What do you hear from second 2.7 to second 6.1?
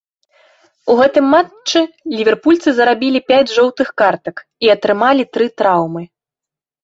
зарабілі пяць жоўтых картак і атрымалі тры траўмы.